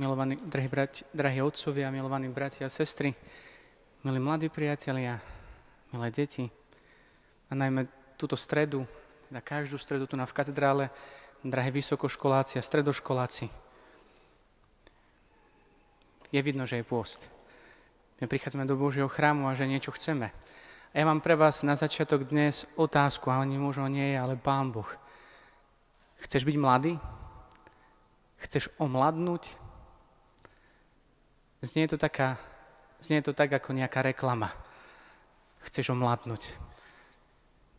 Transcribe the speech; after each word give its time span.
milovaní, 0.00 0.40
drahí, 0.40 0.68
brať, 0.72 1.04
drahí 1.12 1.44
otcovia, 1.44 1.92
milovaní 1.92 2.32
bratia 2.32 2.64
a 2.64 2.72
sestry, 2.72 3.12
milí 4.00 4.16
mladí 4.16 4.48
priatelia, 4.48 5.20
milé 5.92 6.08
deti 6.08 6.48
a 7.46 7.52
najmä 7.52 7.84
túto 8.16 8.32
stredu, 8.32 8.88
na 9.28 9.44
každú 9.44 9.76
stredu 9.76 10.08
tu 10.08 10.16
na 10.16 10.24
v 10.24 10.32
katedrále, 10.32 10.84
drahí 11.44 11.68
vysokoškoláci 11.68 12.56
a 12.56 12.64
stredoškoláci. 12.64 13.52
Je 16.32 16.40
vidno, 16.40 16.64
že 16.64 16.80
je 16.80 16.84
pôst. 16.88 17.28
My 18.24 18.28
prichádzame 18.28 18.64
do 18.64 18.80
Božieho 18.80 19.08
chrámu 19.08 19.48
a 19.48 19.56
že 19.56 19.68
niečo 19.68 19.92
chceme. 19.92 20.32
A 20.90 20.94
ja 20.96 21.04
mám 21.04 21.20
pre 21.20 21.36
vás 21.36 21.60
na 21.60 21.76
začiatok 21.76 22.24
dnes 22.28 22.64
otázku, 22.74 23.28
a 23.28 23.44
oni 23.44 23.60
možno 23.60 23.84
nie 23.86 24.14
je, 24.14 24.16
ale 24.16 24.40
Pán 24.40 24.72
Boh. 24.72 24.88
Chceš 26.24 26.48
byť 26.48 26.56
mladý? 26.56 26.92
Chceš 28.40 28.72
omladnúť? 28.80 29.69
Znie 31.60 31.84
to, 31.84 32.00
taká, 32.00 32.40
znie 33.04 33.20
to 33.20 33.36
tak 33.36 33.52
ako 33.52 33.76
nejaká 33.76 34.00
reklama. 34.00 34.48
Chceš 35.60 35.92
omladnúť. 35.92 36.56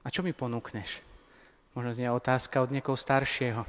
A 0.05 0.13
čo 0.13 0.21
mi 0.21 0.37
ponúkneš? 0.37 1.01
Možno 1.73 1.89
znie 1.89 2.13
otázka 2.13 2.61
od 2.61 2.69
niekoho 2.69 2.93
staršieho. 2.93 3.65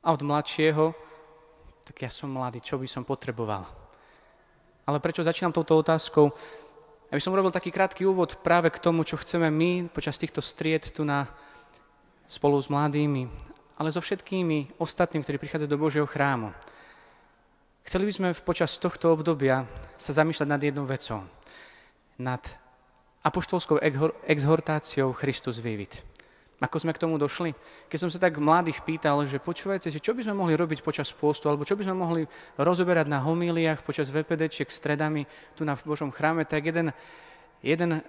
A 0.00 0.06
od 0.08 0.24
mladšieho, 0.24 0.96
tak 1.84 2.00
ja 2.00 2.08
som 2.08 2.32
mladý, 2.32 2.64
čo 2.64 2.80
by 2.80 2.88
som 2.88 3.04
potreboval? 3.04 3.68
Ale 4.88 5.04
prečo 5.04 5.20
začínam 5.20 5.52
touto 5.52 5.76
otázkou? 5.76 6.32
Aby 7.12 7.20
som 7.20 7.36
urobil 7.36 7.52
taký 7.52 7.68
krátky 7.68 8.08
úvod 8.08 8.40
práve 8.40 8.72
k 8.72 8.80
tomu, 8.80 9.04
čo 9.04 9.20
chceme 9.20 9.52
my 9.52 9.92
počas 9.92 10.16
týchto 10.16 10.40
stried 10.40 10.88
tu 10.96 11.04
na, 11.04 11.28
spolu 12.24 12.56
s 12.56 12.72
mladými, 12.72 13.28
ale 13.76 13.92
so 13.92 14.00
všetkými 14.00 14.80
ostatnými, 14.80 15.24
ktorí 15.24 15.36
prichádzajú 15.36 15.68
do 15.68 15.80
Božieho 15.80 16.08
chrámu. 16.08 16.56
Chceli 17.88 18.04
by 18.04 18.12
sme 18.12 18.28
počas 18.44 18.76
tohto 18.76 19.16
obdobia 19.16 19.64
sa 19.96 20.12
zamýšľať 20.12 20.44
nad 20.44 20.60
jednou 20.60 20.84
vecou. 20.84 21.24
Nad 22.20 22.44
apoštolskou 23.24 23.80
exhortáciou 24.28 25.16
Christus 25.16 25.56
Vivit. 25.56 26.04
Ako 26.60 26.84
sme 26.84 26.92
k 26.92 27.00
tomu 27.00 27.16
došli? 27.16 27.56
Keď 27.88 27.96
som 27.96 28.12
sa 28.12 28.20
tak 28.20 28.36
mladých 28.36 28.84
pýtal, 28.84 29.24
že 29.24 29.40
počúvajte, 29.40 29.88
že 29.88 30.04
čo 30.04 30.12
by 30.12 30.20
sme 30.20 30.36
mohli 30.36 30.52
robiť 30.52 30.84
počas 30.84 31.08
pôstu, 31.16 31.48
alebo 31.48 31.64
čo 31.64 31.80
by 31.80 31.88
sme 31.88 31.96
mohli 31.96 32.28
rozoberať 32.60 33.08
na 33.08 33.24
homíliách 33.24 33.80
počas 33.80 34.12
VPDčiek 34.12 34.68
stredami 34.68 35.24
tu 35.56 35.64
na 35.64 35.72
Božom 35.80 36.12
chráme, 36.12 36.44
tak 36.44 36.68
jeden, 36.68 36.92
jeden 37.64 38.04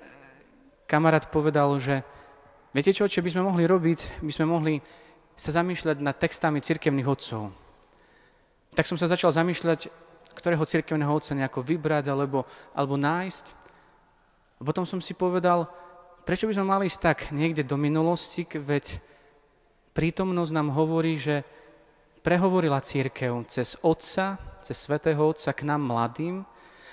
kamarát 0.91 1.23
povedal, 1.31 1.71
že 1.79 2.03
viete 2.75 2.91
čo, 2.91 3.07
čo 3.07 3.23
by 3.23 3.31
sme 3.31 3.47
mohli 3.47 3.63
robiť? 3.63 4.27
By 4.27 4.31
sme 4.35 4.43
mohli 4.43 4.83
sa 5.39 5.55
zamýšľať 5.55 6.03
nad 6.03 6.19
textami 6.19 6.59
cirkevných 6.59 7.07
otcov. 7.07 7.68
Tak 8.77 8.85
som 8.85 8.97
sa 8.97 9.09
začal 9.09 9.33
zamýšľať, 9.33 9.89
ktorého 10.37 10.63
cirkevného 10.63 11.11
otca 11.11 11.33
nejako 11.35 11.65
vybrať 11.65 12.11
alebo, 12.11 12.45
alebo 12.71 12.95
nájsť. 12.95 13.45
A 14.59 14.61
potom 14.61 14.85
som 14.85 15.01
si 15.01 15.15
povedal, 15.15 15.67
Prečo 16.29 16.45
by 16.45 16.53
sme 16.53 16.69
mali 16.69 16.85
ísť 16.85 17.01
tak 17.01 17.19
niekde 17.33 17.65
do 17.65 17.73
minulosti, 17.73 18.45
veď 18.45 19.01
prítomnosť 19.97 20.53
nám 20.53 20.69
hovorí, 20.77 21.17
že 21.17 21.41
prehovorila 22.21 22.85
církev 22.85 23.33
cez 23.49 23.73
Otca, 23.81 24.37
cez 24.61 24.77
Svetého 24.77 25.17
Otca 25.17 25.49
k 25.57 25.65
nám 25.65 25.89
mladým 25.89 26.45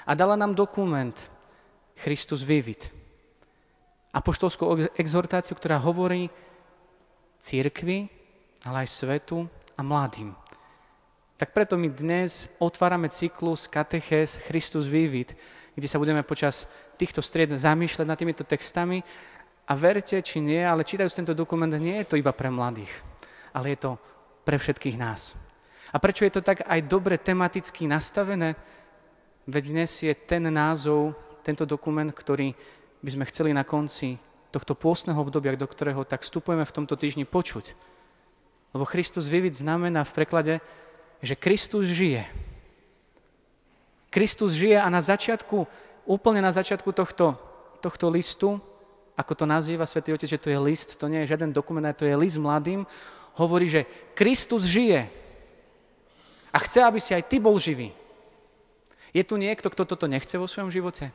a 0.09 0.13
dala 0.17 0.41
nám 0.41 0.57
dokument 0.57 1.13
Christus 2.01 2.41
Vivit. 2.41 2.89
Apoštolskú 4.17 4.89
exhortáciu, 4.97 5.53
ktorá 5.53 5.77
hovorí 5.85 6.33
církvi, 7.37 8.09
ale 8.65 8.89
aj 8.89 9.05
svetu 9.05 9.45
a 9.77 9.85
mladým. 9.85 10.33
Tak 11.37 11.53
preto 11.53 11.77
my 11.77 11.93
dnes 11.93 12.49
otvárame 12.57 13.13
cyklus 13.13 13.69
Kateches 13.69 14.41
Christus 14.49 14.89
Vivit, 14.89 15.37
kde 15.77 15.85
sa 15.85 16.01
budeme 16.01 16.25
počas 16.25 16.65
týchto 16.97 17.21
stried 17.21 17.53
zamýšľať 17.53 18.07
nad 18.09 18.17
týmito 18.17 18.41
textami 18.41 19.05
a 19.69 19.77
verte, 19.77 20.17
či 20.25 20.41
nie, 20.41 20.65
ale 20.65 20.81
čítajú 20.81 21.13
tento 21.13 21.37
dokument, 21.37 21.69
nie 21.77 22.01
je 22.01 22.09
to 22.09 22.17
iba 22.17 22.33
pre 22.33 22.49
mladých, 22.49 22.89
ale 23.53 23.77
je 23.77 23.85
to 23.85 23.91
pre 24.49 24.57
všetkých 24.57 24.97
nás. 24.97 25.37
A 25.93 26.01
prečo 26.01 26.25
je 26.25 26.33
to 26.33 26.41
tak 26.41 26.65
aj 26.65 26.81
dobre 26.89 27.21
tematicky 27.21 27.85
nastavené? 27.85 28.57
Veď 29.45 29.77
dnes 29.77 29.93
je 29.93 30.17
ten 30.17 30.49
názov, 30.49 31.13
tento 31.45 31.69
dokument, 31.69 32.09
ktorý 32.17 32.57
by 33.05 33.11
sme 33.13 33.29
chceli 33.29 33.53
na 33.53 33.61
konci 33.61 34.17
tohto 34.49 34.73
pôstneho 34.73 35.21
obdobia, 35.21 35.53
do 35.53 35.69
ktorého 35.69 36.01
tak 36.09 36.25
vstupujeme 36.25 36.65
v 36.65 36.77
tomto 36.81 36.97
týždni 36.97 37.29
počuť. 37.29 37.77
Lebo 38.73 38.89
Kristus 38.89 39.29
vyviť 39.29 39.61
znamená 39.61 40.01
v 40.09 40.17
preklade, 40.17 40.55
že 41.23 41.39
Kristus 41.39 41.89
žije. 41.91 42.25
Kristus 44.11 44.57
žije 44.57 44.81
a 44.81 44.89
na 44.89 45.05
začiatku, 45.05 45.69
úplne 46.09 46.41
na 46.41 46.53
začiatku 46.55 46.89
tohto, 46.93 47.37
tohto 47.85 48.07
listu, 48.09 48.57
ako 49.17 49.33
to 49.33 49.45
nazýva 49.49 49.89
Svetý 49.89 50.13
Otec, 50.13 50.29
že 50.29 50.41
to 50.41 50.49
je 50.53 50.61
list, 50.61 50.97
to 50.97 51.09
nie 51.09 51.25
je 51.25 51.37
žiaden 51.37 51.53
dokument, 51.53 51.89
to 51.97 52.05
je 52.05 52.17
list 52.17 52.37
mladým, 52.37 52.85
hovorí, 53.37 53.69
že 53.69 53.89
Kristus 54.17 54.65
žije 54.65 55.09
a 56.53 56.57
chce, 56.61 56.81
aby 56.81 57.01
si 57.01 57.13
aj 57.13 57.29
ty 57.29 57.37
bol 57.37 57.57
živý. 57.61 57.93
Je 59.13 59.25
tu 59.25 59.41
niekto, 59.41 59.73
kto 59.73 59.89
toto 59.89 60.09
nechce 60.09 60.37
vo 60.37 60.49
svojom 60.49 60.69
živote? 60.69 61.09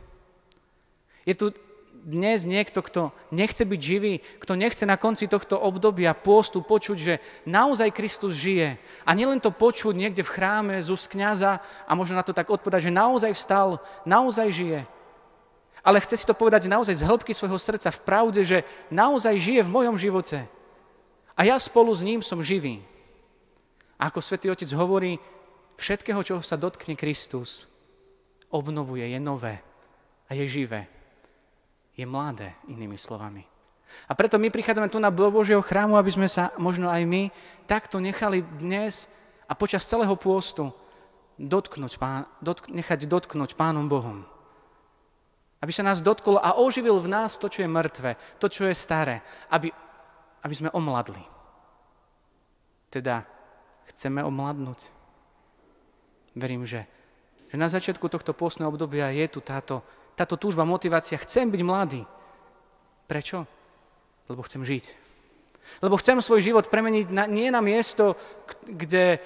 Je 1.25 1.37
tu 1.37 1.53
dnes 2.01 2.49
niekto, 2.49 2.81
kto 2.81 3.13
nechce 3.29 3.61
byť 3.61 3.81
živý, 3.81 4.13
kto 4.41 4.57
nechce 4.57 4.83
na 4.89 4.97
konci 4.97 5.29
tohto 5.29 5.57
obdobia 5.61 6.17
pôstu 6.17 6.65
počuť, 6.65 6.97
že 6.97 7.13
naozaj 7.45 7.93
Kristus 7.93 8.37
žije. 8.37 8.81
A 9.05 9.11
nielen 9.13 9.37
to 9.37 9.53
počuť 9.53 9.93
niekde 9.93 10.25
v 10.25 10.33
chráme 10.33 10.75
z 10.81 10.89
úst 10.89 11.09
kniaza 11.13 11.61
a 11.85 11.91
možno 11.93 12.17
na 12.17 12.25
to 12.25 12.33
tak 12.33 12.49
odpovedať, 12.49 12.89
že 12.89 12.93
naozaj 12.93 13.31
vstal, 13.37 13.77
naozaj 14.05 14.49
žije. 14.49 14.79
Ale 15.81 16.01
chce 16.01 16.21
si 16.21 16.25
to 16.25 16.37
povedať 16.37 16.69
naozaj 16.69 16.97
z 16.97 17.05
hĺbky 17.05 17.33
svojho 17.33 17.57
srdca 17.57 17.89
v 17.89 18.03
pravde, 18.05 18.41
že 18.45 18.65
naozaj 18.93 19.37
žije 19.37 19.61
v 19.65 19.73
mojom 19.73 19.97
živote. 19.97 20.45
A 21.37 21.41
ja 21.45 21.57
spolu 21.57 21.89
s 21.93 22.05
ním 22.05 22.21
som 22.21 22.41
živý. 22.41 22.85
A 23.97 24.09
ako 24.09 24.21
svätý 24.21 24.49
Otec 24.49 24.69
hovorí, 24.73 25.17
všetkého, 25.77 26.21
čoho 26.21 26.41
sa 26.45 26.57
dotkne 26.57 26.93
Kristus, 26.93 27.65
obnovuje, 28.53 29.09
je 29.09 29.19
nové 29.21 29.57
a 30.29 30.37
je 30.37 30.45
živé 30.45 31.00
je 31.95 32.05
mladé, 32.07 32.55
inými 32.67 32.95
slovami. 32.95 33.43
A 34.07 34.15
preto 34.15 34.39
my 34.39 34.47
prichádzame 34.47 34.87
tu 34.87 34.99
na 34.99 35.11
Božieho 35.11 35.59
chrámu, 35.59 35.99
aby 35.99 36.11
sme 36.11 36.27
sa 36.31 36.55
možno 36.55 36.87
aj 36.87 37.03
my 37.03 37.27
takto 37.67 37.99
nechali 37.99 38.43
dnes 38.59 39.11
a 39.47 39.53
počas 39.55 39.83
celého 39.83 40.15
pôstu 40.15 40.71
dotknúť, 41.35 41.99
pán, 41.99 42.23
dotk, 42.39 42.71
nechať 42.71 43.09
dotknúť 43.09 43.57
Pánom 43.57 43.87
Bohom. 43.89 44.23
Aby 45.61 45.71
sa 45.75 45.85
nás 45.85 46.01
dotkol 46.01 46.41
a 46.41 46.57
oživil 46.57 46.97
v 47.03 47.11
nás 47.11 47.37
to, 47.37 47.45
čo 47.51 47.61
je 47.61 47.69
mŕtve, 47.69 48.17
to, 48.41 48.49
čo 48.49 48.65
je 48.65 48.73
staré, 48.73 49.21
aby, 49.51 49.69
aby 50.41 50.53
sme 50.55 50.73
omladli. 50.73 51.21
Teda 52.89 53.27
chceme 53.91 54.25
omladnúť. 54.25 54.89
Verím, 56.33 56.63
že, 56.63 56.87
že 57.51 57.55
na 57.59 57.67
začiatku 57.67 58.07
tohto 58.07 58.31
pôstneho 58.31 58.71
obdobia 58.71 59.11
je 59.11 59.25
tu 59.27 59.39
táto 59.43 59.83
táto 60.21 60.37
túžba, 60.37 60.61
motivácia. 60.61 61.17
Chcem 61.17 61.49
byť 61.49 61.61
mladý. 61.65 62.01
Prečo? 63.09 63.49
Lebo 64.29 64.45
chcem 64.45 64.61
žiť. 64.61 64.85
Lebo 65.81 65.97
chcem 65.97 66.21
svoj 66.21 66.45
život 66.45 66.69
premeniť 66.69 67.09
na, 67.09 67.25
nie 67.25 67.49
na 67.49 67.61
miesto, 67.61 68.13
kde 68.69 69.17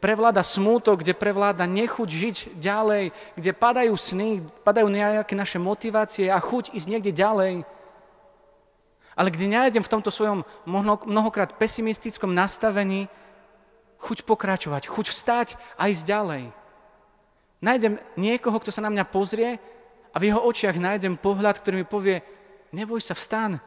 prevláda 0.00 0.40
smútok, 0.40 1.04
kde 1.04 1.12
prevláda 1.12 1.68
nechuť 1.68 2.08
žiť 2.08 2.36
ďalej, 2.56 3.12
kde 3.36 3.50
padajú 3.52 3.94
sny, 3.94 4.40
padajú 4.64 4.88
nejaké 4.88 5.36
naše 5.36 5.60
motivácie 5.60 6.32
a 6.32 6.40
chuť 6.40 6.72
ísť 6.72 6.88
niekde 6.88 7.12
ďalej. 7.12 7.68
Ale 9.12 9.28
kde 9.28 9.46
nájdem 9.52 9.84
v 9.84 9.92
tomto 9.92 10.08
svojom 10.08 10.48
mnohokrát 11.04 11.60
pesimistickom 11.60 12.32
nastavení 12.32 13.12
chuť 14.00 14.24
pokračovať, 14.24 14.88
chuť 14.88 15.06
vstať 15.12 15.48
a 15.76 15.92
ísť 15.92 16.04
ďalej. 16.08 16.42
Nájdem 17.60 18.00
niekoho, 18.16 18.56
kto 18.56 18.72
sa 18.72 18.80
na 18.80 18.88
mňa 18.88 19.04
pozrie 19.04 19.60
a 20.10 20.16
v 20.18 20.26
jeho 20.30 20.42
očiach 20.42 20.74
nájdem 20.74 21.14
pohľad, 21.14 21.62
ktorý 21.62 21.82
mi 21.82 21.86
povie, 21.86 22.18
neboj 22.74 22.98
sa, 22.98 23.14
vstan. 23.14 23.62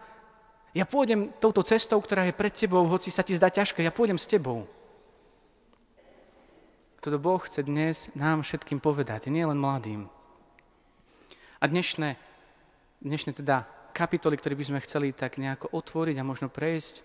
Ja 0.75 0.83
pôjdem 0.83 1.31
touto 1.39 1.63
cestou, 1.63 2.01
ktorá 2.03 2.27
je 2.27 2.35
pred 2.35 2.51
tebou, 2.51 2.83
hoci 2.89 3.13
sa 3.13 3.23
ti 3.23 3.37
zdá 3.37 3.47
ťažké, 3.47 3.79
ja 3.79 3.93
pôjdem 3.95 4.19
s 4.19 4.27
tebou. 4.27 4.67
Toto 7.03 7.19
Boh 7.19 7.39
chce 7.43 7.67
dnes 7.67 8.11
nám 8.15 8.43
všetkým 8.43 8.79
povedať, 8.79 9.27
nie 9.27 9.43
len 9.43 9.59
mladým. 9.59 10.07
A 11.59 11.67
dnešné, 11.67 12.15
dnešné 13.03 13.31
teda 13.39 13.67
kapitoly, 13.95 14.35
ktoré 14.35 14.55
by 14.55 14.65
sme 14.67 14.83
chceli 14.83 15.15
tak 15.15 15.39
nejako 15.39 15.71
otvoriť 15.71 16.15
a 16.19 16.27
možno 16.27 16.47
prejsť 16.51 17.03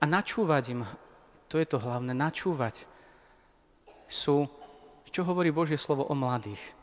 a 0.00 0.04
načúvať 0.08 0.64
im, 0.72 0.80
to 1.48 1.60
je 1.60 1.66
to 1.68 1.80
hlavné, 1.80 2.12
načúvať, 2.12 2.84
sú, 4.08 4.48
čo 5.08 5.24
hovorí 5.24 5.52
Božie 5.52 5.76
slovo 5.76 6.08
o 6.08 6.16
mladých 6.16 6.77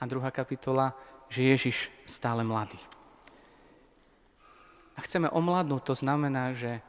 a 0.00 0.02
druhá 0.08 0.32
kapitola, 0.32 0.96
že 1.28 1.44
Ježiš 1.44 1.92
stále 2.08 2.40
mladý. 2.40 2.80
A 4.96 5.04
chceme 5.04 5.28
omladnúť, 5.28 5.92
to 5.92 5.94
znamená, 5.94 6.56
že, 6.56 6.80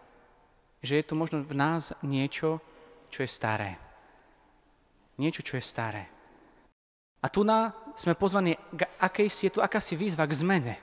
že 0.80 1.00
je 1.00 1.04
tu 1.06 1.13
možno 1.19 1.44
v 1.44 1.54
nás 1.54 1.92
niečo, 2.02 2.63
čo 3.12 3.24
je 3.24 3.30
staré. 3.30 3.75
Niečo, 5.19 5.44
čo 5.44 5.60
je 5.60 5.63
staré. 5.63 6.08
A 7.22 7.30
tu 7.30 7.46
na, 7.46 7.75
sme 7.94 8.18
pozvaní 8.18 8.58
k 8.74 8.90
akejsi, 8.98 9.48
je 9.48 9.54
tu 9.56 9.62
akási 9.62 9.94
výzva 9.94 10.25
k 10.25 10.34
zmene. 10.34 10.75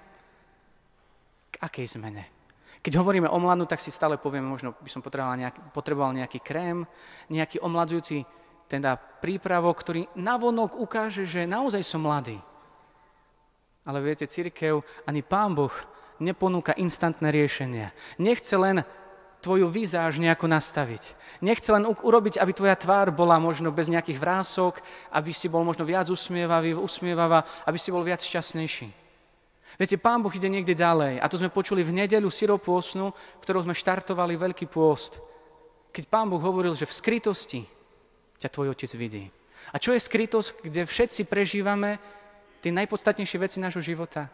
K 1.51 1.55
akej 1.59 1.99
zmene? 1.99 2.31
Keď 2.79 2.95
hovoríme 2.95 3.27
o 3.27 3.43
mladnú, 3.43 3.67
tak 3.67 3.83
si 3.83 3.91
stále 3.91 4.15
povieme, 4.15 4.47
možno 4.47 4.71
by 4.79 4.87
som 4.87 5.03
potreboval 5.03 5.35
nejaký, 5.35 5.61
potreboval 5.75 6.13
nejaký 6.15 6.39
krém, 6.39 6.87
nejaký 7.27 7.59
omladzujúci 7.59 8.23
teda 8.69 9.00
prípravok, 9.25 9.81
ktorý 9.81 10.03
navonok 10.15 10.76
ukáže, 10.76 11.25
že 11.25 11.49
naozaj 11.49 11.82
som 11.82 12.05
mladý. 12.05 12.37
Ale 13.88 14.05
viete, 14.05 14.29
církev, 14.29 14.85
ani 15.09 15.25
Pán 15.25 15.56
Boh 15.56 15.73
neponúka 16.20 16.76
instantné 16.76 17.32
riešenia. 17.32 17.97
Nechce 18.20 18.53
len 18.61 18.85
tvoju 19.41 19.70
výzáž 19.70 20.20
nejako 20.20 20.50
nastaviť. 20.50 21.17
Nechce 21.41 21.73
len 21.73 21.88
urobiť, 21.88 22.37
aby 22.37 22.53
tvoja 22.53 22.76
tvár 22.76 23.09
bola 23.15 23.41
možno 23.41 23.73
bez 23.73 23.88
nejakých 23.88 24.20
vrások, 24.20 24.85
aby 25.15 25.31
si 25.32 25.49
bol 25.49 25.65
možno 25.65 25.88
viac 25.88 26.11
usmievavý, 26.11 26.76
usmievavá, 26.76 27.47
aby 27.65 27.79
si 27.81 27.88
bol 27.88 28.05
viac 28.05 28.20
šťastnejší. 28.20 28.91
Viete, 29.79 29.97
Pán 29.97 30.20
Boh 30.20 30.35
ide 30.35 30.50
niekde 30.50 30.75
ďalej. 30.75 31.23
A 31.23 31.31
to 31.31 31.38
sme 31.38 31.55
počuli 31.55 31.87
v 31.87 31.94
nedeľu 31.94 32.35
syropôsnu, 32.35 33.15
ktorou 33.41 33.62
sme 33.62 33.79
štartovali 33.79 34.35
Veľký 34.35 34.67
pôst. 34.67 35.23
Keď 35.94 36.11
Pán 36.11 36.26
Boh 36.26 36.43
hovoril, 36.43 36.75
že 36.75 36.85
v 36.85 36.99
skrytosti 36.99 37.62
ťa 38.38 38.49
tvoj 38.49 38.75
otec 38.75 38.90
vidí. 38.94 39.31
A 39.75 39.76
čo 39.76 39.93
je 39.93 40.00
skrytosť, 40.00 40.64
kde 40.64 40.88
všetci 40.88 41.26
prežívame 41.26 41.99
tie 42.64 42.73
najpodstatnejšie 42.73 43.38
veci 43.38 43.58
nášho 43.61 43.82
života? 43.82 44.31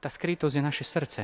Tá 0.00 0.08
skrytosť 0.08 0.54
je 0.56 0.62
naše 0.64 0.84
srdce. 0.86 1.22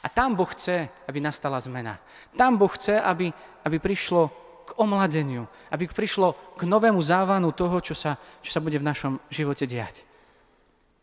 A 0.00 0.08
tam 0.08 0.32
Boh 0.32 0.48
chce, 0.48 0.88
aby 1.04 1.20
nastala 1.20 1.60
zmena. 1.60 2.00
Tam 2.32 2.56
Boh 2.56 2.72
chce, 2.72 2.96
aby, 2.96 3.28
aby 3.68 3.76
prišlo 3.76 4.32
k 4.64 4.70
omladeniu, 4.80 5.44
aby 5.68 5.84
prišlo 5.90 6.56
k 6.56 6.64
novému 6.64 7.02
závanu 7.04 7.52
toho, 7.52 7.82
čo 7.84 7.92
sa, 7.92 8.16
čo 8.40 8.48
sa 8.48 8.64
bude 8.64 8.80
v 8.80 8.86
našom 8.86 9.20
živote 9.28 9.68
diať. 9.68 10.08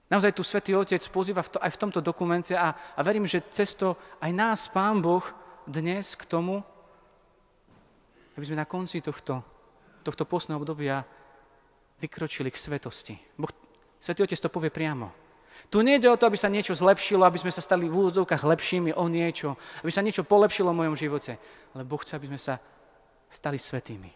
Naozaj 0.07 0.31
tu 0.33 0.41
Svetý 0.41 0.71
Otec 0.71 1.03
pozýva 1.11 1.43
v 1.43 1.51
to, 1.51 1.57
aj 1.59 1.75
v 1.75 1.81
tomto 1.83 1.99
dokumente 1.99 2.55
a, 2.55 2.71
a 2.71 2.99
verím, 3.03 3.27
že 3.27 3.43
cesto 3.51 3.99
aj 4.23 4.31
nás 4.31 4.71
Pán 4.71 5.03
Boh 5.03 5.21
dnes 5.67 6.15
k 6.15 6.23
tomu, 6.23 6.63
aby 8.39 8.43
sme 8.47 8.63
na 8.63 8.69
konci 8.69 9.03
tohto, 9.03 9.43
tohto 10.07 10.23
postného 10.23 10.57
obdobia 10.57 11.03
vykročili 11.99 12.47
k 12.47 12.57
svetosti. 12.57 13.15
Boh, 13.35 13.51
Svetý 13.99 14.23
Otec 14.23 14.39
to 14.39 14.53
povie 14.53 14.71
priamo. 14.71 15.11
Tu 15.67 15.83
nejde 15.83 16.07
o 16.07 16.15
to, 16.15 16.29
aby 16.29 16.39
sa 16.39 16.47
niečo 16.47 16.71
zlepšilo, 16.71 17.27
aby 17.27 17.43
sme 17.43 17.51
sa 17.51 17.59
stali 17.59 17.91
v 17.91 17.97
úvodzovkách 17.97 18.39
lepšími 18.39 18.95
o 18.95 19.05
niečo, 19.11 19.59
aby 19.83 19.91
sa 19.91 20.05
niečo 20.05 20.23
polepšilo 20.23 20.71
v 20.71 20.79
mojom 20.85 20.95
živote. 20.95 21.35
Ale 21.75 21.83
Boh 21.83 21.99
chce, 21.99 22.15
aby 22.15 22.31
sme 22.31 22.39
sa 22.39 22.55
stali 23.27 23.59
svetými. 23.59 24.07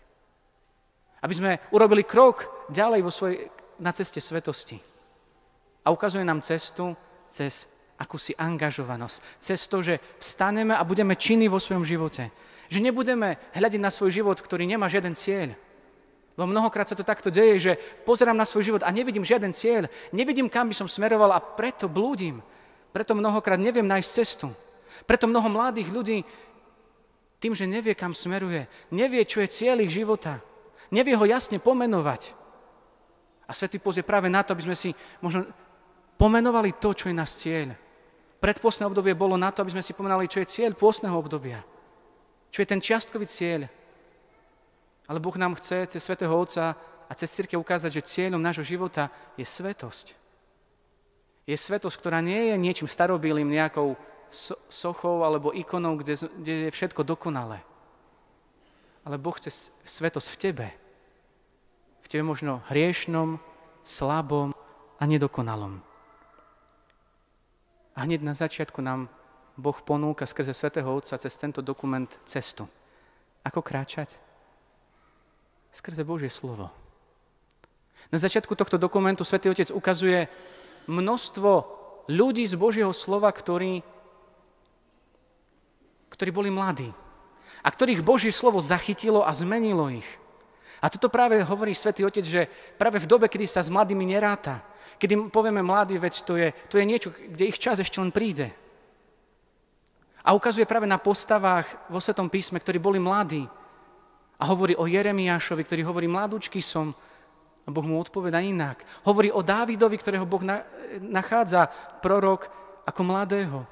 Aby 1.20 1.34
sme 1.36 1.52
urobili 1.76 2.08
krok 2.08 2.48
ďalej 2.72 3.02
vo 3.04 3.12
svojej, 3.12 3.52
na 3.84 3.92
ceste 3.92 4.24
svetosti. 4.24 4.80
A 5.84 5.92
ukazuje 5.92 6.24
nám 6.24 6.40
cestu 6.46 6.96
cez 7.28 7.68
akúsi 8.00 8.32
angažovanosť. 8.38 9.18
Cez 9.42 9.68
to, 9.68 9.84
že 9.84 10.00
vstaneme 10.18 10.74
a 10.78 10.88
budeme 10.88 11.20
činní 11.20 11.52
vo 11.52 11.60
svojom 11.60 11.84
živote. 11.84 12.32
Že 12.72 12.80
nebudeme 12.80 13.36
hľadiť 13.52 13.82
na 13.84 13.92
svoj 13.92 14.24
život, 14.24 14.40
ktorý 14.40 14.64
nemá 14.64 14.88
žiaden 14.88 15.14
cieľ. 15.18 15.52
Lebo 16.39 16.48
mnohokrát 16.48 16.88
sa 16.88 16.95
to 16.95 17.04
takto 17.04 17.28
deje, 17.28 17.56
že 17.60 17.74
pozerám 18.07 18.38
na 18.38 18.48
svoj 18.48 18.72
život 18.72 18.83
a 18.88 18.94
nevidím 18.94 19.28
žiaden 19.28 19.51
cieľ, 19.51 19.92
nevidím, 20.16 20.48
kam 20.48 20.72
by 20.72 20.75
som 20.75 20.88
smeroval 20.88 21.36
a 21.36 21.44
preto 21.44 21.92
blúdim. 21.92 22.39
Preto 22.95 23.16
mnohokrát 23.16 23.60
neviem 23.60 23.88
nájsť 23.88 24.10
cestu. 24.10 24.48
Preto 25.04 25.28
mnoho 25.28 25.48
mladých 25.51 25.92
ľudí 25.92 26.19
tým, 27.42 27.57
že 27.57 27.66
nevie, 27.66 27.98
kam 27.98 28.13
smeruje, 28.13 28.69
nevie, 28.94 29.25
čo 29.25 29.42
je 29.42 29.50
cieľ 29.50 29.81
ich 29.81 29.92
života, 29.92 30.39
nevie 30.94 31.18
ho 31.18 31.25
jasne 31.25 31.57
pomenovať. 31.57 32.38
A 33.50 33.51
Svetý 33.51 33.81
Poz 33.81 33.98
je 34.00 34.06
práve 34.06 34.31
na 34.31 34.45
to, 34.45 34.54
aby 34.56 34.63
sme 34.72 34.78
si 34.78 34.95
možno 35.19 35.50
pomenovali 36.16 36.78
to, 36.78 36.94
čo 36.94 37.10
je 37.10 37.18
náš 37.18 37.42
cieľ. 37.42 37.74
Predpôstne 38.38 38.86
obdobie 38.86 39.18
bolo 39.18 39.36
na 39.36 39.50
to, 39.50 39.66
aby 39.66 39.74
sme 39.74 39.83
si 39.83 39.92
pomenali, 39.92 40.30
čo 40.30 40.39
je 40.39 40.48
cieľ 40.48 40.78
pôstneho 40.78 41.18
obdobia. 41.18 41.66
Čo 42.54 42.62
je 42.62 42.69
ten 42.69 42.80
čiastkový 42.80 43.25
cieľ, 43.25 43.66
ale 45.07 45.19
Boh 45.19 45.36
nám 45.38 45.56
chce 45.57 45.88
cez 45.88 46.01
Svetého 46.03 46.31
Otca 46.31 46.75
a 47.09 47.12
cez 47.13 47.27
církev 47.31 47.59
ukázať, 47.59 47.92
že 48.00 48.07
cieľom 48.07 48.39
nášho 48.39 48.63
života 48.63 49.12
je 49.36 49.44
svetosť. 49.44 50.15
Je 51.50 51.57
svetosť, 51.57 51.98
ktorá 52.00 52.24
nie 52.24 52.53
je 52.53 52.56
niečím 52.56 52.88
starobilým, 52.88 53.50
nejakou 53.50 54.00
sochou 54.71 55.27
alebo 55.27 55.51
ikonou, 55.51 56.00
kde, 56.00 56.15
kde 56.39 56.53
je 56.68 56.71
všetko 56.71 57.03
dokonalé. 57.03 57.59
Ale 59.03 59.19
Boh 59.19 59.36
chce 59.36 59.74
svetosť 59.83 60.27
v 60.31 60.39
tebe. 60.39 60.68
V 62.06 62.07
tebe 62.07 62.24
možno 62.24 62.63
hriešnom, 62.71 63.42
slabom 63.83 64.56
a 64.95 65.04
nedokonalom. 65.04 65.81
A 67.97 68.07
hneď 68.07 68.24
na 68.24 68.31
začiatku 68.31 68.80
nám 68.80 69.12
Boh 69.59 69.75
ponúka 69.83 70.24
skrze 70.24 70.56
Svetého 70.56 70.88
Otca 70.88 71.19
cez 71.19 71.36
tento 71.36 71.59
dokument 71.59 72.07
cestu. 72.24 72.69
Ako 73.44 73.59
kráčať? 73.59 74.15
Skrze 75.71 76.03
Božie 76.03 76.27
slovo. 76.27 76.68
Na 78.12 78.19
začiatku 78.19 78.51
tohto 78.59 78.75
dokumentu 78.75 79.23
Svetý 79.23 79.47
Otec 79.47 79.71
ukazuje 79.71 80.27
množstvo 80.91 81.51
ľudí 82.12 82.44
z 82.44 82.59
Božieho 82.59 82.91
slova, 82.91 83.31
ktorí, 83.31 83.79
ktorí 86.12 86.29
boli 86.35 86.51
mladí 86.51 86.91
a 87.63 87.68
ktorých 87.71 88.03
Božie 88.03 88.35
slovo 88.35 88.59
zachytilo 88.59 89.23
a 89.23 89.31
zmenilo 89.31 89.88
ich. 89.88 90.07
A 90.81 90.89
toto 90.89 91.13
práve 91.13 91.39
hovorí 91.45 91.71
Svetý 91.71 92.03
Otec, 92.03 92.25
že 92.25 92.51
práve 92.75 93.00
v 93.00 93.07
dobe, 93.07 93.29
kedy 93.31 93.45
sa 93.47 93.62
s 93.63 93.71
mladými 93.71 94.03
neráta, 94.12 94.65
kedy 94.97 95.29
povieme 95.31 95.62
mladý, 95.62 96.01
veď 96.01 96.13
to 96.25 96.33
je, 96.35 96.47
to 96.68 96.81
je 96.81 96.89
niečo, 96.89 97.13
kde 97.13 97.47
ich 97.47 97.62
čas 97.62 97.77
ešte 97.79 98.01
len 98.01 98.09
príde. 98.09 98.50
A 100.25 100.33
ukazuje 100.33 100.65
práve 100.68 100.89
na 100.89 101.00
postavách 101.00 101.69
vo 101.88 102.01
Svetom 102.01 102.27
písme, 102.27 102.57
ktorí 102.57 102.81
boli 102.81 102.97
mladí, 102.97 103.45
a 104.42 104.44
hovorí 104.50 104.74
o 104.74 104.90
Jeremiášovi, 104.90 105.62
ktorý 105.62 105.82
hovorí, 105.86 106.10
mladúčky 106.10 106.66
som. 106.66 106.98
A 107.62 107.70
Boh 107.70 107.86
mu 107.86 108.02
odpoveda 108.02 108.42
inak. 108.42 108.82
Hovorí 109.06 109.30
o 109.30 109.46
Dávidovi, 109.46 110.02
ktorého 110.02 110.26
Boh 110.26 110.42
nachádza, 110.98 111.70
prorok, 112.02 112.50
ako 112.90 113.02
mladého. 113.06 113.70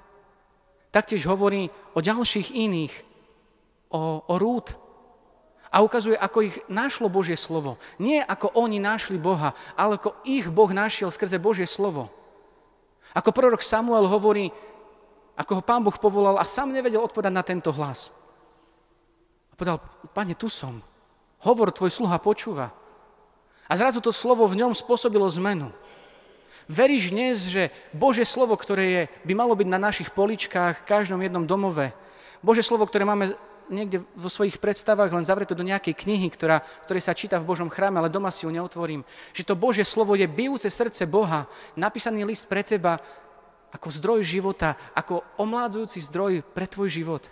Taktiež 0.93 1.25
hovorí 1.25 1.73
o 1.97 1.99
ďalších 2.05 2.53
iných, 2.53 2.93
o, 3.89 4.21
o 4.29 4.35
Rút. 4.37 4.77
A 5.73 5.81
ukazuje, 5.81 6.13
ako 6.13 6.45
ich 6.45 6.57
našlo 6.69 7.09
Božie 7.09 7.37
slovo. 7.37 7.81
Nie 7.97 8.21
ako 8.21 8.53
oni 8.53 8.77
našli 8.77 9.17
Boha, 9.17 9.57
ale 9.73 9.97
ako 9.97 10.21
ich 10.21 10.45
Boh 10.49 10.69
našiel 10.69 11.09
skrze 11.09 11.41
Božie 11.41 11.65
slovo. 11.65 12.13
Ako 13.17 13.33
prorok 13.33 13.65
Samuel 13.65 14.05
hovorí, 14.05 14.53
ako 15.33 15.61
ho 15.61 15.63
pán 15.65 15.81
Boh 15.81 15.97
povolal 15.97 16.37
a 16.37 16.45
sám 16.45 16.69
nevedel 16.69 17.01
odpovedať 17.01 17.33
na 17.33 17.41
tento 17.41 17.73
hlas. 17.73 18.13
Povedal, 19.59 19.83
pane, 20.15 20.39
tu 20.39 20.47
som. 20.47 20.79
Hovor, 21.43 21.75
tvoj 21.75 21.91
sluha 21.91 22.15
počúva. 22.15 22.71
A 23.67 23.75
zrazu 23.75 23.99
to 23.99 24.15
slovo 24.15 24.47
v 24.47 24.55
ňom 24.55 24.71
spôsobilo 24.71 25.27
zmenu. 25.35 25.75
Veríš 26.71 27.11
dnes, 27.11 27.43
že 27.43 27.75
Bože 27.91 28.23
slovo, 28.23 28.55
ktoré 28.55 28.85
je, 28.87 29.03
by 29.27 29.33
malo 29.35 29.59
byť 29.59 29.67
na 29.67 29.75
našich 29.81 30.15
poličkách, 30.15 30.79
v 30.79 30.87
každom 30.87 31.19
jednom 31.19 31.43
domove, 31.43 31.91
Bože 32.39 32.63
slovo, 32.63 32.87
ktoré 32.87 33.03
máme 33.03 33.35
niekde 33.67 34.01
vo 34.15 34.31
svojich 34.31 34.57
predstavách 34.57 35.11
len 35.11 35.27
zavreté 35.27 35.53
do 35.53 35.67
nejakej 35.67 35.91
knihy, 35.91 36.31
ktorá, 36.31 36.63
ktorej 36.87 37.03
sa 37.03 37.13
číta 37.13 37.35
v 37.37 37.51
Božom 37.51 37.67
chráme, 37.67 37.99
ale 37.99 38.09
doma 38.09 38.31
si 38.31 38.47
ju 38.47 38.51
neotvorím. 38.55 39.03
Že 39.35 39.53
to 39.53 39.59
Božie 39.59 39.83
slovo 39.83 40.15
je 40.15 40.25
bijúce 40.25 40.71
srdce 40.71 41.03
Boha, 41.03 41.51
napísaný 41.75 42.23
list 42.23 42.47
pre 42.47 42.63
teba 42.63 42.97
ako 43.69 43.91
zdroj 43.91 44.25
života, 44.25 44.73
ako 44.95 45.21
omládzujúci 45.37 46.01
zdroj 46.09 46.41
pre 46.55 46.65
tvoj 46.65 46.89
život. 46.89 47.23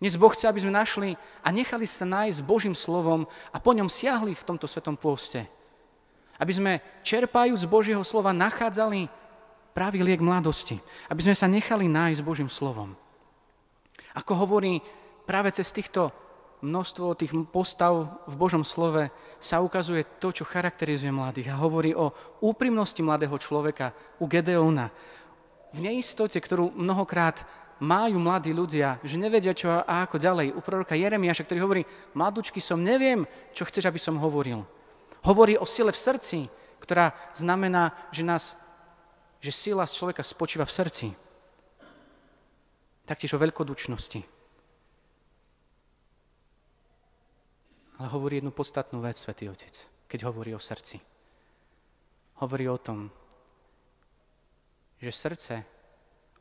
Dnes 0.00 0.16
Boh 0.16 0.32
chce, 0.32 0.48
aby 0.48 0.64
sme 0.64 0.72
našli 0.72 1.12
a 1.44 1.52
nechali 1.52 1.84
sa 1.84 2.08
nájsť 2.08 2.40
Božím 2.40 2.72
slovom 2.72 3.28
a 3.52 3.60
po 3.60 3.76
ňom 3.76 3.84
siahli 3.84 4.32
v 4.32 4.46
tomto 4.48 4.64
svetom 4.64 4.96
pôste. 4.96 5.44
Aby 6.40 6.56
sme 6.56 6.72
čerpajúc 7.04 7.60
z 7.60 7.68
Božieho 7.68 8.00
slova 8.00 8.32
nachádzali 8.32 9.12
pravý 9.76 10.00
liek 10.00 10.24
mladosti. 10.24 10.80
Aby 11.12 11.28
sme 11.28 11.36
sa 11.36 11.44
nechali 11.44 11.84
nájsť 11.84 12.24
Božím 12.24 12.48
slovom. 12.48 12.96
Ako 14.16 14.40
hovorí 14.40 14.80
práve 15.28 15.52
cez 15.52 15.68
týchto 15.68 16.16
množstvo 16.64 17.20
tých 17.20 17.36
postav 17.52 18.24
v 18.24 18.34
Božom 18.40 18.64
slove 18.64 19.12
sa 19.36 19.60
ukazuje 19.60 20.04
to, 20.16 20.32
čo 20.32 20.48
charakterizuje 20.48 21.12
mladých 21.12 21.52
a 21.52 21.60
hovorí 21.60 21.92
o 21.92 22.12
úprimnosti 22.40 23.04
mladého 23.04 23.36
človeka 23.36 23.92
u 24.16 24.24
Gedeona, 24.24 24.88
v 25.70 25.78
neistote, 25.86 26.42
ktorú 26.42 26.74
mnohokrát 26.74 27.46
majú 27.80 28.20
mladí 28.20 28.52
ľudia, 28.52 29.00
že 29.00 29.16
nevedia 29.16 29.56
čo 29.56 29.72
a 29.72 30.04
ako 30.04 30.20
ďalej. 30.20 30.52
U 30.52 30.60
proroka 30.60 30.92
Jeremiaša, 30.92 31.48
ktorý 31.48 31.60
hovorí, 31.64 31.82
mladúčky 32.12 32.60
som, 32.60 32.76
neviem, 32.76 33.24
čo 33.56 33.64
chceš, 33.64 33.88
aby 33.88 33.96
som 33.96 34.20
hovoril. 34.20 34.68
Hovorí 35.24 35.56
o 35.56 35.64
sile 35.64 35.90
v 35.90 35.98
srdci, 35.98 36.38
ktorá 36.84 37.16
znamená, 37.32 37.96
že, 38.12 38.20
nás, 38.24 38.56
že 39.40 39.52
sila 39.52 39.88
človeka 39.88 40.20
spočíva 40.20 40.68
v 40.68 40.76
srdci. 40.76 41.06
Taktiež 43.08 43.34
o 43.34 43.42
veľkodučnosti. 43.42 44.20
Ale 48.00 48.06
hovorí 48.12 48.40
jednu 48.40 48.52
podstatnú 48.52 49.04
vec, 49.04 49.16
Svetý 49.20 49.48
Otec, 49.48 49.88
keď 50.08 50.28
hovorí 50.28 50.56
o 50.56 50.60
srdci. 50.60 51.00
Hovorí 52.40 52.64
o 52.68 52.80
tom, 52.80 53.12
že 55.00 55.12
srdce 55.12 55.79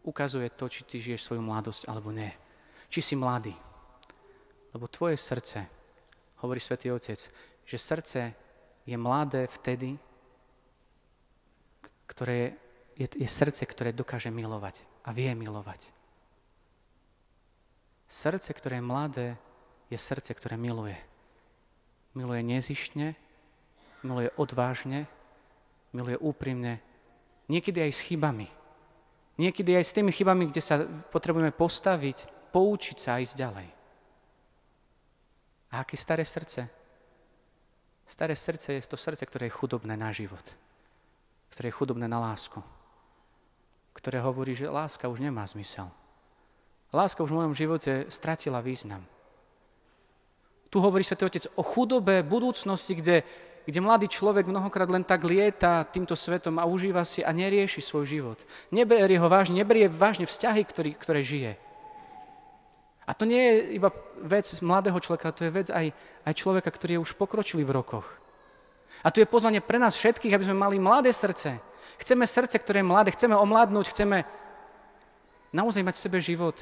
ukazuje 0.03 0.49
to, 0.53 0.65
či 0.69 0.81
ty 0.83 0.95
žiješ 1.01 1.25
svoju 1.25 1.41
mladosť 1.43 1.87
alebo 1.87 2.11
nie. 2.13 2.31
Či 2.89 3.01
si 3.01 3.15
mladý. 3.15 3.53
Lebo 4.73 4.85
tvoje 4.87 5.17
srdce, 5.17 5.65
hovorí 6.41 6.61
Svetý 6.61 6.93
Otec, 6.93 7.19
že 7.65 7.77
srdce 7.77 8.33
je 8.85 8.97
mladé 8.97 9.45
vtedy, 9.49 9.97
ktoré 12.09 12.57
je, 12.97 13.07
je 13.15 13.29
srdce, 13.29 13.63
ktoré 13.65 13.93
dokáže 13.93 14.33
milovať 14.33 14.81
a 15.05 15.13
vie 15.13 15.29
milovať. 15.37 15.93
Srdce, 18.09 18.49
ktoré 18.57 18.81
je 18.81 18.89
mladé, 18.89 19.27
je 19.93 19.97
srdce, 19.97 20.33
ktoré 20.33 20.57
miluje. 20.57 20.97
Miluje 22.17 22.41
nezištne, 22.41 23.13
miluje 24.01 24.33
odvážne, 24.33 25.05
miluje 25.93 26.17
úprimne, 26.17 26.81
niekedy 27.45 27.85
aj 27.85 27.91
s 27.93 28.05
chybami. 28.05 28.49
Niekedy 29.39 29.79
aj 29.79 29.85
s 29.87 29.95
tými 29.95 30.11
chybami, 30.11 30.51
kde 30.51 30.59
sa 30.59 30.83
potrebujeme 30.83 31.55
postaviť, 31.55 32.51
poučiť 32.51 32.97
sa 32.99 33.15
a 33.15 33.23
ísť 33.23 33.35
ďalej. 33.39 33.67
A 35.71 35.79
aké 35.79 35.95
staré 35.95 36.27
srdce? 36.27 36.67
Staré 38.03 38.35
srdce 38.35 38.75
je 38.75 38.83
to 38.83 38.99
srdce, 38.99 39.23
ktoré 39.23 39.47
je 39.47 39.55
chudobné 39.55 39.95
na 39.95 40.11
život. 40.11 40.43
Ktoré 41.55 41.71
je 41.71 41.77
chudobné 41.77 42.09
na 42.09 42.19
lásku. 42.19 42.59
Ktoré 43.95 44.19
hovorí, 44.19 44.59
že 44.59 44.67
láska 44.67 45.07
už 45.07 45.23
nemá 45.23 45.47
zmysel. 45.47 45.87
Láska 46.89 47.23
už 47.23 47.31
v 47.31 47.39
mojom 47.39 47.53
živote 47.53 48.09
stratila 48.09 48.65
význam. 48.65 49.05
Tu 50.73 50.77
hovorí 50.81 51.05
Svetý 51.05 51.25
Otec 51.25 51.45
o 51.53 51.63
chudobe 51.65 52.25
budúcnosti, 52.25 52.97
kde, 52.97 53.25
kde 53.65 53.79
mladý 53.83 54.07
človek 54.07 54.47
mnohokrát 54.47 54.87
len 54.87 55.03
tak 55.03 55.25
lieta 55.25 55.83
týmto 55.87 56.15
svetom 56.15 56.59
a 56.59 56.67
užíva 56.69 57.03
si 57.03 57.23
a 57.25 57.31
nerieši 57.33 57.81
svoj 57.81 58.05
život. 58.05 58.39
Neberie 58.71 59.19
ho 59.19 59.27
vážne, 59.27 59.59
neberie 59.59 59.89
vážne 59.91 60.27
vzťahy, 60.27 60.61
ktorý, 60.63 60.91
ktoré 60.95 61.21
žije. 61.23 61.51
A 63.09 63.17
to 63.17 63.25
nie 63.25 63.41
je 63.41 63.81
iba 63.81 63.89
vec 64.21 64.45
mladého 64.61 65.01
človeka, 65.01 65.33
to 65.33 65.49
je 65.49 65.51
vec 65.51 65.67
aj, 65.73 65.89
aj 66.29 66.33
človeka, 66.37 66.69
ktorý 66.69 66.91
je 66.99 67.03
už 67.09 67.17
pokročilý 67.17 67.65
v 67.65 67.73
rokoch. 67.81 68.05
A 69.01 69.09
tu 69.09 69.17
je 69.17 69.25
pozvanie 69.25 69.63
pre 69.63 69.81
nás 69.81 69.97
všetkých, 69.97 70.35
aby 70.35 70.45
sme 70.45 70.61
mali 70.61 70.77
mladé 70.77 71.09
srdce. 71.09 71.57
Chceme 71.97 72.29
srdce, 72.29 72.59
ktoré 72.61 72.85
je 72.85 72.91
mladé, 72.91 73.09
chceme 73.15 73.33
omladnúť, 73.33 73.89
chceme 73.95 74.29
naozaj 75.49 75.81
mať 75.81 75.95
v 75.97 76.03
sebe 76.05 76.19
život. 76.21 76.57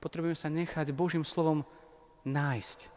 Potrebujeme 0.00 0.38
sa 0.38 0.48
nechať 0.48 0.96
Božím 0.96 1.28
slovom 1.28 1.68
nájsť 2.24 2.88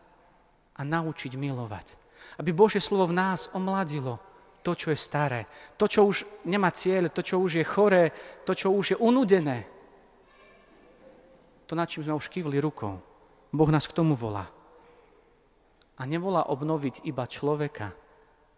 a 0.80 0.82
naučiť 0.88 1.36
milovať. 1.36 2.05
Aby 2.42 2.52
Božie 2.52 2.84
slovo 2.84 3.10
v 3.10 3.18
nás 3.18 3.48
omladilo 3.56 4.20
to, 4.66 4.74
čo 4.74 4.90
je 4.90 4.98
staré, 4.98 5.46
to, 5.78 5.86
čo 5.86 6.10
už 6.10 6.26
nemá 6.50 6.74
cieľ, 6.74 7.14
to, 7.14 7.22
čo 7.22 7.38
už 7.38 7.62
je 7.62 7.66
choré, 7.66 8.10
to, 8.50 8.58
čo 8.58 8.74
už 8.74 8.96
je 8.96 8.98
unudené. 8.98 9.70
To, 11.70 11.78
nad 11.78 11.86
čím 11.86 12.02
sme 12.02 12.18
už 12.18 12.34
kývli 12.34 12.58
rukou. 12.58 12.98
Boh 13.54 13.70
nás 13.70 13.86
k 13.86 13.94
tomu 13.94 14.18
volá. 14.18 14.50
A 15.96 16.02
nevolá 16.10 16.50
obnoviť 16.50 17.06
iba 17.06 17.30
človeka, 17.30 17.94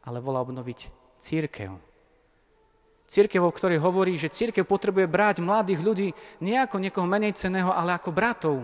ale 0.07 0.23
volá 0.23 0.39
obnoviť 0.41 0.79
církev. 1.19 1.75
Církev, 3.07 3.39
o 3.39 3.51
ktorej 3.51 3.79
hovorí, 3.79 4.19
že 4.19 4.31
církev 4.31 4.67
potrebuje 4.67 5.07
brať 5.07 5.39
mladých 5.39 5.79
ľudí 5.79 6.09
nie 6.43 6.59
ako 6.59 6.79
niekoho 6.79 7.07
menej 7.07 7.39
ceného, 7.39 7.71
ale 7.71 7.95
ako 7.95 8.09
bratov, 8.11 8.57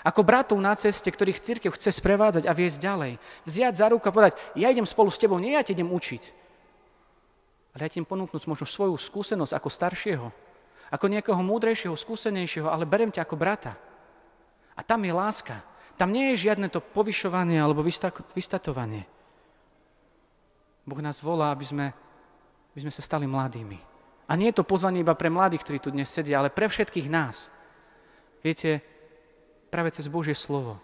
ako 0.00 0.20
bratov 0.24 0.58
na 0.60 0.72
ceste, 0.76 1.08
ktorých 1.12 1.42
církev 1.42 1.70
chce 1.76 1.92
sprevádzať 1.92 2.48
a 2.48 2.56
viesť 2.56 2.78
ďalej. 2.80 3.12
Vziať 3.44 3.74
za 3.76 3.86
ruku 3.92 4.08
a 4.08 4.14
povedať, 4.14 4.38
ja 4.56 4.72
idem 4.72 4.88
spolu 4.88 5.12
s 5.12 5.20
tebou, 5.20 5.36
nie 5.36 5.54
ja 5.54 5.62
ti 5.62 5.76
idem 5.76 5.92
učiť. 5.92 6.22
Ale 7.76 7.86
ja 7.86 7.90
ti 7.92 8.00
idem 8.00 8.08
ponúknuť 8.08 8.48
možno 8.48 8.66
svoju 8.66 8.96
skúsenosť 8.96 9.52
ako 9.54 9.68
staršieho, 9.68 10.26
ako 10.90 11.06
niekoho 11.06 11.38
múdrejšieho, 11.44 11.94
skúsenejšieho, 11.94 12.66
ale 12.66 12.88
berem 12.88 13.12
ťa 13.12 13.22
ako 13.22 13.36
brata. 13.38 13.78
A 14.74 14.80
tam 14.82 15.04
je 15.04 15.12
láska. 15.12 15.60
Tam 16.00 16.08
nie 16.10 16.32
je 16.32 16.48
žiadne 16.48 16.72
to 16.72 16.80
povyšovanie 16.80 17.60
alebo 17.60 17.84
vystatovanie. 18.32 19.04
Boh 20.88 21.00
nás 21.04 21.20
volá, 21.20 21.52
aby 21.52 21.68
sme, 21.68 21.86
aby 22.72 22.80
sme 22.88 22.92
sa 22.94 23.04
stali 23.04 23.28
mladými. 23.28 23.76
A 24.30 24.32
nie 24.38 24.48
je 24.48 24.62
to 24.62 24.66
pozvanie 24.66 25.04
iba 25.04 25.12
pre 25.12 25.28
mladých, 25.28 25.66
ktorí 25.66 25.78
tu 25.82 25.92
dnes 25.92 26.08
sedia, 26.08 26.40
ale 26.40 26.48
pre 26.48 26.70
všetkých 26.70 27.10
nás. 27.12 27.52
Viete, 28.40 28.80
práve 29.70 29.94
cez 29.94 30.10
Božie 30.10 30.34
slovo. 30.34 30.76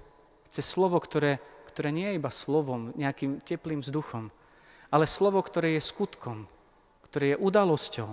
Cez 0.48 0.64
slovo, 0.64 0.96
ktoré, 1.02 1.42
ktoré 1.68 1.90
nie 1.90 2.06
je 2.14 2.18
iba 2.22 2.30
slovom, 2.30 2.94
nejakým 2.94 3.42
teplým 3.42 3.82
vzduchom, 3.82 4.30
ale 4.88 5.10
slovo, 5.10 5.42
ktoré 5.42 5.76
je 5.76 5.82
skutkom, 5.82 6.46
ktoré 7.04 7.34
je 7.34 7.42
udalosťou, 7.42 8.08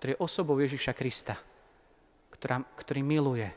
ktoré 0.00 0.16
je 0.16 0.22
osobou 0.24 0.56
Ježiša 0.56 0.96
Krista, 0.96 1.36
ktorá, 2.32 2.64
ktorý 2.80 3.04
miluje 3.04 3.48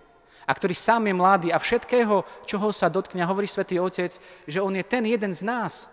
a 0.43 0.51
ktorý 0.51 0.73
sám 0.75 1.07
je 1.07 1.13
mladý 1.15 1.49
a 1.53 1.61
všetkého, 1.61 2.25
čoho 2.43 2.67
sa 2.73 2.89
dotkne, 2.89 3.21
hovorí 3.21 3.45
Svetý 3.45 3.77
Otec, 3.77 4.17
že 4.49 4.59
on 4.59 4.73
je 4.73 4.81
ten 4.81 5.05
jeden 5.05 5.29
z 5.29 5.45
nás, 5.45 5.85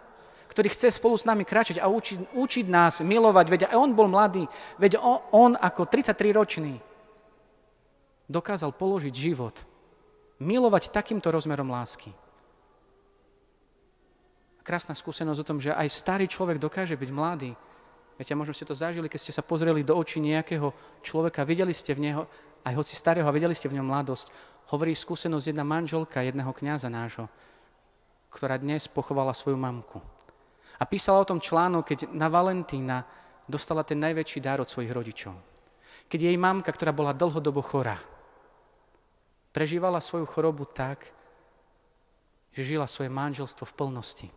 ktorý 0.48 0.72
chce 0.72 0.96
spolu 0.96 1.20
s 1.20 1.28
nami 1.28 1.44
kráčať 1.44 1.76
a 1.76 1.90
učiť, 1.92 2.32
učiť 2.32 2.66
nás 2.72 3.04
milovať. 3.04 3.46
Veď 3.52 3.62
on 3.76 3.92
bol 3.92 4.08
mladý, 4.08 4.48
veď 4.80 4.96
on, 4.96 5.20
on 5.28 5.52
ako 5.60 5.84
33-ročný 5.84 6.80
dokázal 8.26 8.72
položiť 8.72 9.12
život 9.12 9.75
milovať 10.40 10.92
takýmto 10.92 11.32
rozmerom 11.32 11.68
lásky. 11.72 12.12
Krásna 14.66 14.98
skúsenosť 14.98 15.40
o 15.40 15.48
tom, 15.48 15.58
že 15.62 15.70
aj 15.70 15.88
starý 15.94 16.26
človek 16.26 16.58
dokáže 16.58 16.98
byť 16.98 17.10
mladý. 17.14 17.54
Viete, 18.18 18.34
možno 18.34 18.50
ste 18.50 18.66
to 18.66 18.74
zažili, 18.74 19.06
keď 19.06 19.20
ste 19.22 19.36
sa 19.36 19.46
pozreli 19.46 19.86
do 19.86 19.94
očí 19.94 20.18
nejakého 20.18 20.74
človeka, 21.06 21.46
videli 21.46 21.70
ste 21.70 21.94
v 21.94 22.10
neho, 22.10 22.22
aj 22.66 22.74
hoci 22.74 22.98
starého, 22.98 23.28
videli 23.30 23.54
ste 23.54 23.70
v 23.70 23.78
ňom 23.78 23.86
mladosť. 23.86 24.26
Hovorí 24.74 24.96
skúsenosť 24.96 25.54
jedna 25.54 25.62
manželka 25.62 26.24
jedného 26.26 26.50
kňaza 26.50 26.90
nášho, 26.90 27.30
ktorá 28.32 28.58
dnes 28.58 28.90
pochovala 28.90 29.30
svoju 29.36 29.54
mamku. 29.54 30.02
A 30.76 30.84
písala 30.84 31.22
o 31.22 31.28
tom 31.28 31.38
článok, 31.38 31.86
keď 31.86 31.98
na 32.10 32.26
Valentína 32.26 33.06
dostala 33.46 33.86
ten 33.86 34.02
najväčší 34.02 34.42
dar 34.42 34.58
od 34.58 34.66
svojich 34.66 34.90
rodičov. 34.90 35.38
Keď 36.10 36.20
jej 36.26 36.36
mamka, 36.36 36.74
ktorá 36.74 36.90
bola 36.90 37.14
dlhodobo 37.14 37.62
chorá, 37.62 38.02
prežívala 39.56 40.04
svoju 40.04 40.28
chorobu 40.28 40.68
tak, 40.68 41.08
že 42.52 42.76
žila 42.76 42.84
svoje 42.84 43.08
manželstvo 43.08 43.64
v 43.64 43.72
plnosti. 43.72 44.28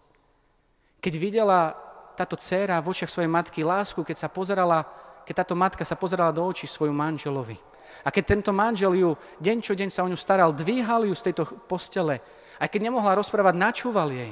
Keď 1.04 1.14
videla 1.20 1.76
táto 2.16 2.40
dcéra 2.40 2.80
v 2.80 2.88
očiach 2.88 3.12
svojej 3.12 3.28
matky 3.28 3.68
lásku, 3.68 4.00
keď 4.00 4.16
sa 4.16 4.32
pozerala, 4.32 4.88
keď 5.28 5.44
táto 5.44 5.60
matka 5.60 5.84
sa 5.84 6.00
pozerala 6.00 6.32
do 6.32 6.40
očí 6.48 6.72
svoju 6.72 6.96
manželovi. 6.96 7.60
A 8.08 8.16
keď 8.16 8.24
tento 8.32 8.52
manžel 8.56 8.96
ju 8.96 9.20
deň 9.44 9.58
čo 9.60 9.76
deň 9.76 9.92
sa 9.92 10.08
o 10.08 10.12
ňu 10.12 10.16
staral, 10.16 10.56
dvíhal 10.56 11.04
ju 11.04 11.16
z 11.16 11.32
tejto 11.32 11.44
postele, 11.68 12.24
aj 12.56 12.72
keď 12.72 12.88
nemohla 12.88 13.20
rozprávať, 13.20 13.60
načúval 13.60 14.16
jej. 14.16 14.32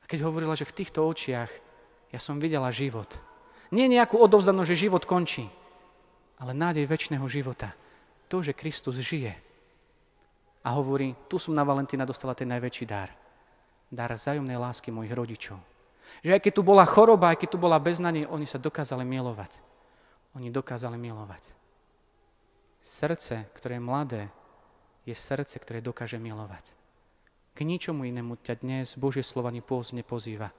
A 0.00 0.04
keď 0.04 0.28
hovorila, 0.28 0.52
že 0.52 0.68
v 0.68 0.76
týchto 0.76 1.08
očiach 1.08 1.48
ja 2.12 2.20
som 2.20 2.36
videla 2.36 2.68
život. 2.68 3.08
Nie 3.72 3.88
nejakú 3.88 4.20
odovzdanosť, 4.20 4.68
že 4.76 4.84
život 4.88 5.08
končí, 5.08 5.48
ale 6.36 6.52
nádej 6.52 6.84
väčšného 6.84 7.24
života 7.32 7.72
to, 8.34 8.42
že 8.42 8.58
Kristus 8.58 8.98
žije. 8.98 9.30
A 10.66 10.74
hovorí, 10.74 11.14
tu 11.30 11.38
som 11.38 11.54
na 11.54 11.62
Valentína 11.62 12.02
dostala 12.02 12.34
ten 12.34 12.50
najväčší 12.50 12.82
dar. 12.82 13.14
Dar 13.86 14.10
zájomnej 14.10 14.58
lásky 14.58 14.90
mojich 14.90 15.14
rodičov. 15.14 15.62
Že 16.26 16.34
aj 16.34 16.40
keď 16.42 16.52
tu 16.58 16.62
bola 16.66 16.82
choroba, 16.82 17.30
aj 17.30 17.46
keď 17.46 17.48
tu 17.54 17.58
bola 17.62 17.78
beznanie, 17.78 18.26
oni 18.26 18.42
sa 18.42 18.58
dokázali 18.58 19.06
milovať. 19.06 19.62
Oni 20.34 20.50
dokázali 20.50 20.98
milovať. 20.98 21.54
Srdce, 22.82 23.46
ktoré 23.54 23.78
je 23.78 23.86
mladé, 23.86 24.22
je 25.06 25.14
srdce, 25.14 25.54
ktoré 25.62 25.78
dokáže 25.78 26.18
milovať. 26.18 26.74
K 27.54 27.62
ničomu 27.62 28.02
inému 28.02 28.34
ťa 28.42 28.66
dnes 28.66 28.98
Božie 28.98 29.22
slovo 29.22 29.46
ani 29.46 29.62
pôzne 29.62 30.02
pozýva. 30.02 30.50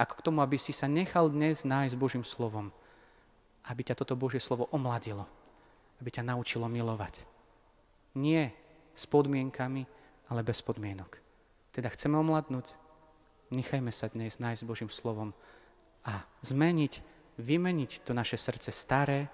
Ako 0.00 0.16
k 0.16 0.24
tomu, 0.24 0.40
aby 0.40 0.56
si 0.56 0.72
sa 0.72 0.88
nechal 0.88 1.28
dnes 1.28 1.68
nájsť 1.68 1.94
Božím 2.00 2.24
slovom. 2.24 2.72
Aby 3.68 3.84
ťa 3.84 4.00
toto 4.00 4.16
Božie 4.16 4.40
slovo 4.40 4.64
omladilo 4.72 5.28
aby 5.98 6.08
ťa 6.08 6.26
naučilo 6.26 6.66
milovať. 6.70 7.26
Nie 8.18 8.54
s 8.94 9.04
podmienkami, 9.06 9.86
ale 10.28 10.40
bez 10.42 10.62
podmienok. 10.62 11.18
Teda 11.70 11.90
chceme 11.92 12.18
omladnúť, 12.18 12.74
nechajme 13.54 13.94
sa 13.94 14.10
dnes 14.10 14.42
nájsť 14.42 14.66
Božím 14.66 14.90
slovom 14.90 15.30
a 16.02 16.26
zmeniť, 16.42 17.00
vymeniť 17.38 18.02
to 18.02 18.12
naše 18.16 18.34
srdce 18.34 18.74
staré, 18.74 19.30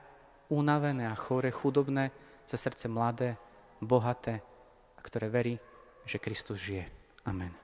unavené 0.52 1.08
a 1.08 1.16
chore, 1.16 1.48
chudobné 1.48 2.12
za 2.44 2.60
srdce 2.60 2.88
mladé, 2.92 3.40
bohaté 3.80 4.44
a 4.96 5.00
ktoré 5.00 5.32
verí, 5.32 5.54
že 6.04 6.20
Kristus 6.20 6.60
žije. 6.60 6.84
Amen. 7.24 7.63